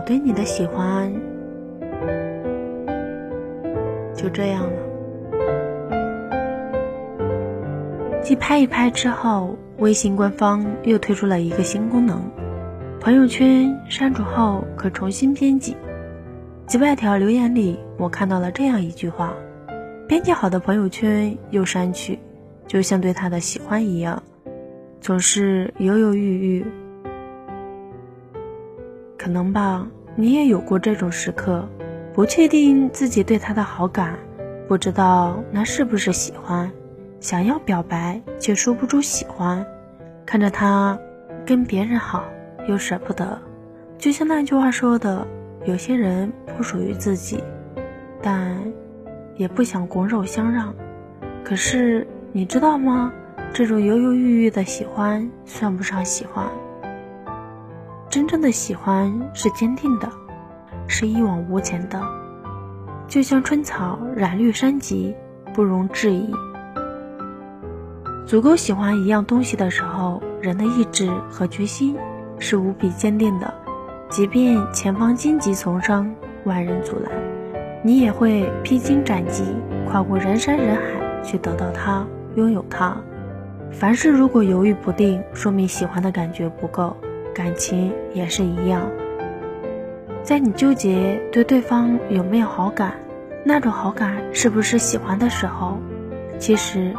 [0.00, 1.12] 我对你的喜欢
[4.14, 4.72] 就这样了。
[8.22, 12.18] 继拍一拍之后，微信官方又推出了一个新功能：
[12.98, 15.76] 朋友圈删除后可重新编辑。
[16.66, 19.34] 几百条留言里，我看到了这样一句话：
[20.08, 22.18] 编辑好的朋友圈又删去，
[22.66, 24.22] 就像对他的喜欢一样，
[25.02, 26.64] 总是犹犹豫豫。
[29.20, 31.68] 可能吧，你也有过这种时刻，
[32.14, 34.18] 不确定自己对他的好感，
[34.66, 36.72] 不知道那是不是喜欢。
[37.20, 39.62] 想要表白却说不出喜欢，
[40.24, 40.98] 看着他
[41.44, 42.24] 跟别人好
[42.66, 43.38] 又舍不得，
[43.98, 45.28] 就像那句话说的
[45.68, 47.44] ：“有些人不属于自己，
[48.22, 48.56] 但
[49.36, 50.74] 也不想拱手相让。”
[51.44, 53.12] 可是你知道吗？
[53.52, 56.46] 这种犹犹豫豫的喜欢算不上喜欢，
[58.10, 60.10] 真正的喜欢是坚定的，
[60.88, 62.02] 是一往无前的，
[63.06, 65.14] 就像春草染绿山脊，
[65.54, 66.28] 不容置疑。
[68.26, 71.96] 足够喜欢一样东西的时候，人的意志和决心
[72.40, 73.54] 是无比坚定的。
[74.08, 77.12] 即便前方荆棘丛生，万人阻拦，
[77.84, 79.44] 你也会披荆斩棘，
[79.88, 82.96] 跨过人山人海去得到它，拥有它。
[83.70, 86.96] 凡事如果犹豫不定，说明喜欢的感觉不够。
[87.34, 88.88] 感情也是一样，
[90.22, 92.94] 在你纠结对对方有没有好感，
[93.44, 95.78] 那种好感是不是喜欢的时候，
[96.38, 96.94] 其实。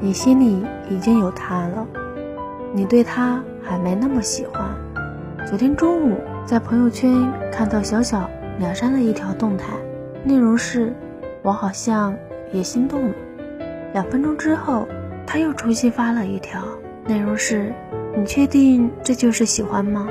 [0.00, 1.84] 你心里已经有他了，
[2.72, 4.62] 你对他还没那么喜欢。
[5.44, 8.30] 昨天中午在朋友圈看到小小
[8.60, 9.72] 秒删了一条动态，
[10.22, 10.94] 内容是
[11.42, 12.14] “我好像
[12.52, 13.14] 也心动了”。
[13.92, 14.86] 两分钟之后，
[15.26, 16.62] 他又重新发了一条，
[17.08, 17.72] 内容是
[18.18, 20.08] “你确定这就是喜欢吗？”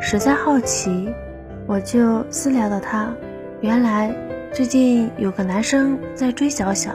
[0.00, 1.12] 实在好奇，
[1.66, 3.12] 我就私聊了他，
[3.60, 4.14] 原来
[4.50, 6.90] 最近有个男生在追小小。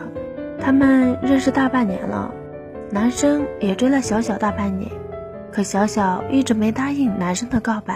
[0.60, 2.34] 他们认识大半年了，
[2.90, 4.92] 男生也追了小小大半年，
[5.52, 7.96] 可小小一直没答应男生的告白。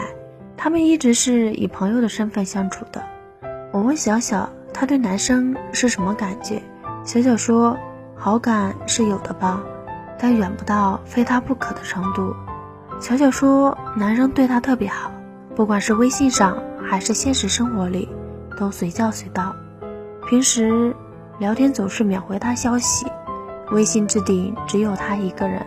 [0.56, 3.04] 他们一直是以朋友的身份相处的。
[3.72, 6.62] 我问小小，他对男生是什么感觉？
[7.04, 7.76] 小小说，
[8.16, 9.64] 好感是有的吧，
[10.18, 12.36] 但远不到非他不可的程度。
[13.00, 15.12] 小小说，男生对她特别好，
[15.56, 18.08] 不管是微信上还是现实生活里，
[18.58, 19.56] 都随叫随到。
[20.30, 20.94] 平时。
[21.40, 23.08] 聊天总是秒回他消息，
[23.72, 25.66] 微信置顶只有他一个人。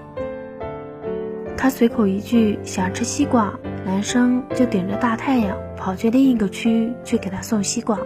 [1.57, 3.53] 他随口一句想吃西瓜，
[3.85, 7.99] 男生就顶着大太阳跑去另一个区去给他送西瓜。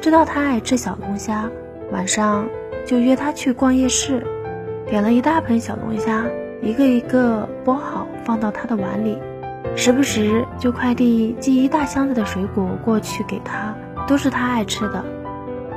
[0.00, 1.48] 知道他爱吃小龙虾，
[1.92, 2.44] 晚上
[2.84, 4.26] 就约他去逛夜市，
[4.88, 6.24] 点了一大盆小龙虾，
[6.62, 9.18] 一个一个剥好放到他的碗里，
[9.76, 13.74] 时不时就快递寄一大箱子的水果过去给他，
[14.06, 15.04] 都是他爱吃的。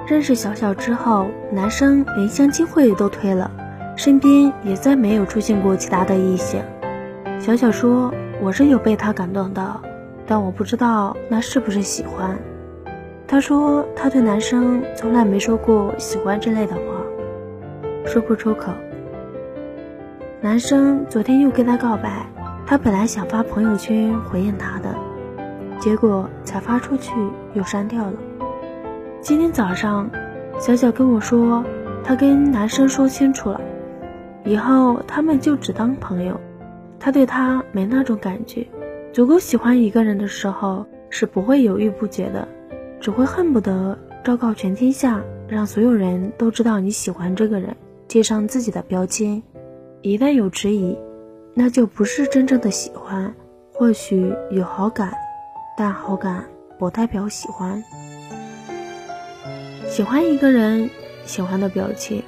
[0.07, 3.51] 认识小小之后，男生连相亲会都推了，
[3.97, 6.61] 身边也再没有出现过其他的异性。
[7.38, 9.81] 小小说：“我是有被他感动的，
[10.25, 12.38] 但我不知道那是不是喜欢。”
[13.27, 16.81] 他说他对男生从来没说过喜欢之类的话，
[18.05, 18.71] 说不出口。
[20.44, 22.25] 男生昨天又跟他告白，
[22.66, 24.96] 他本来想发朋友圈回应他的，
[25.79, 27.13] 结果才发出去
[27.53, 28.13] 又删掉了。
[29.22, 30.09] 今天早上，
[30.57, 31.63] 小小跟我说，
[32.03, 33.62] 她跟男生说清楚了，
[34.44, 36.41] 以后他们就只当朋友。
[37.00, 38.66] 他对他没那种感觉，
[39.13, 42.47] 足够喜欢一个人的时候，是不会犹豫不决的，
[43.00, 47.75] 只会恨不得昭告全天下，让所有人都知道你喜欢这个人，
[48.07, 49.41] 贴上自己的标签。
[50.03, 50.97] 一旦有迟疑，
[51.53, 53.35] 那就不是真正的喜欢。
[53.72, 55.13] 或许有好感，
[55.78, 56.45] 但好感
[56.79, 57.84] 不代表喜欢。
[59.88, 60.89] 喜欢一个人，
[61.25, 62.22] 喜欢的表情；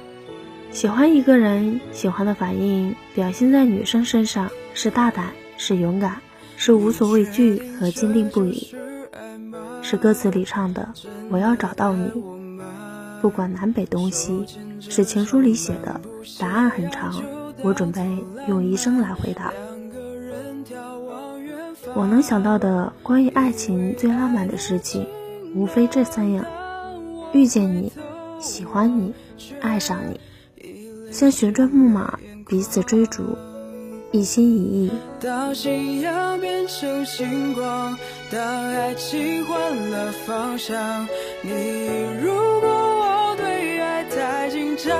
[0.70, 6.18] 喜欢一个人，喜欢的反应，表现在女生身上是大胆，是勇敢，
[6.56, 8.72] 是无所畏惧和坚定不移。
[9.82, 10.90] 是歌词里唱的
[11.28, 12.08] “我要找到你，
[13.20, 14.46] 不管南北东西”，
[14.78, 16.00] 是情书里写的
[16.38, 17.22] “答案很长，
[17.64, 18.00] 我准备
[18.46, 19.52] 用一生来回答”。
[21.94, 25.06] 我能想到的关于爱情最浪漫的事情，
[25.54, 26.44] 无非这三样。
[27.32, 27.92] 遇见你，
[28.40, 29.12] 喜欢你，
[29.60, 30.20] 爱上你，
[31.12, 32.18] 像旋转木马
[32.48, 33.36] 彼此追逐，
[34.12, 34.90] 一心一意。
[35.20, 37.96] 当信仰变成星光，
[38.30, 38.40] 当
[38.70, 41.06] 爱情换了方向，
[41.42, 41.50] 你
[42.22, 44.96] 如果我对爱太紧张，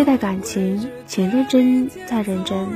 [0.00, 2.66] 对待感情请认真再认真。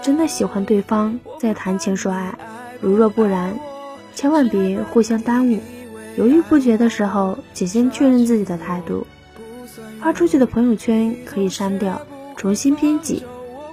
[0.00, 2.34] 真的喜欢对方再谈情说爱
[2.80, 3.54] 如若不然
[4.14, 5.60] 千万别互相耽误。
[6.16, 9.06] 犹豫不决的时候请先确认自己的态度。
[10.00, 12.00] 发出去的朋友圈可以删掉
[12.38, 13.22] 重新编辑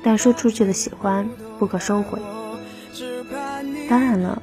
[0.04, 1.26] 但说出去的喜欢
[1.58, 2.20] 不可收回。
[3.90, 4.42] 当然了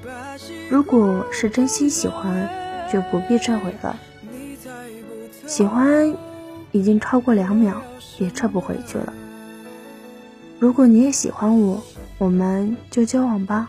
[0.71, 2.49] 如果是真心喜欢
[2.91, 3.95] 就不必撤回了。
[5.47, 6.15] 喜欢
[6.73, 7.75] 已经超过两秒，
[8.19, 9.13] 也撤不回去了。
[10.59, 11.83] 如果你也喜欢我，
[12.19, 13.69] 我们就交往吧。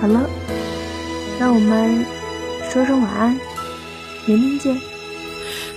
[0.00, 0.28] 好了，
[1.38, 2.04] 让我们
[2.70, 3.38] 说声晚安，
[4.26, 4.76] 明天见。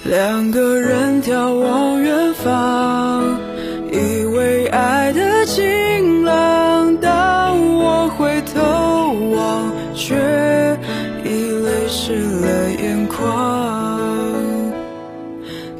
[0.03, 3.23] 两个人眺望远方，
[3.91, 6.67] 以为爱的晴朗。
[8.09, 8.61] 回头
[9.35, 10.15] 望，却
[11.23, 11.27] 已
[11.65, 13.99] 泪湿了眼眶。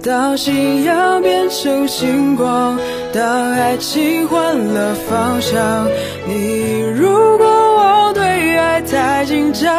[0.03, 2.79] 当信仰变成星光，
[3.13, 5.87] 当爱情换了方向，
[6.25, 9.69] 你如果我对爱太紧张，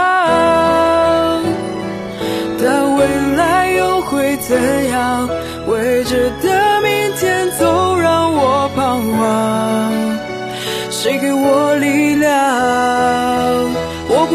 [2.60, 3.06] 但未
[3.36, 5.28] 来又会怎样？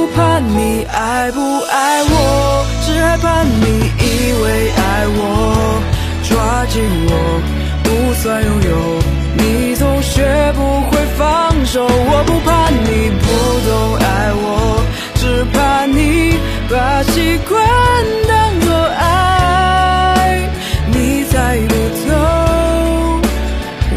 [0.03, 5.81] 不怕你爱不爱我，只害怕你以为爱我。
[6.27, 7.11] 抓紧我，
[7.85, 8.99] 不算拥有，
[9.37, 10.59] 你总学不
[10.89, 11.87] 会放手。
[11.87, 13.25] 我不怕你不
[13.69, 14.03] 懂爱
[14.35, 14.83] 我，
[15.15, 16.37] 只怕你
[16.69, 17.55] 把习惯
[18.27, 18.67] 当作
[18.99, 20.41] 爱。
[20.91, 21.73] 你猜不
[22.03, 22.11] 透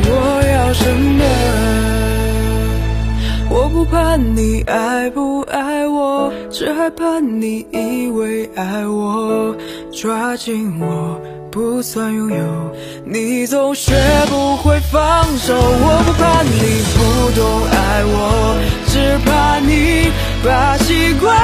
[0.05, 0.09] 我
[0.55, 1.25] 要什么。
[3.49, 5.46] 我不怕你爱不爱
[6.51, 9.55] 只害怕你以为爱我。
[9.93, 11.21] 抓紧我。
[11.49, 12.37] 不算拥有，
[13.07, 13.95] 你总学
[14.29, 15.55] 不会放手。
[15.57, 18.59] 我不怕你不懂爱我，
[18.89, 20.13] 只怕你
[20.45, 21.35] 把习惯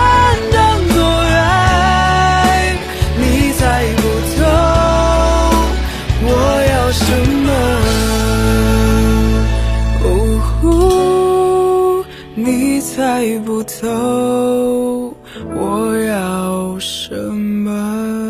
[13.13, 15.15] 猜不透
[15.55, 18.22] 我要什么。